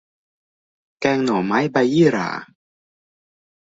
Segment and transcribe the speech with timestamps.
[0.99, 2.29] แกงหน่อไม้ใบยี่หร่า